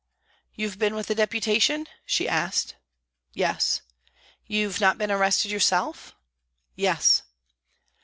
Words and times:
"You've 0.55 0.79
been 0.79 0.95
with 0.95 1.05
the 1.05 1.13
Deputation?" 1.13 1.85
she 2.13 2.27
asked." 2.27 2.75
Yes." 3.33 3.83
;< 3.33 3.83
You've 4.47 4.81
not 4.81 4.97
been 4.97 5.11
arrested 5.11 5.51
yourself?"" 5.51 6.15
Yes." 6.75 7.21